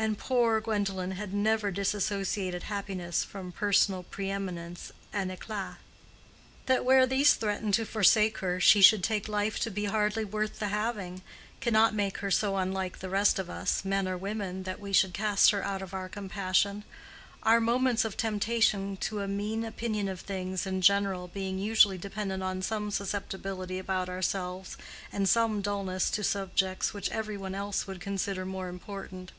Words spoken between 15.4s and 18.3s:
her out of our compassion; our moments of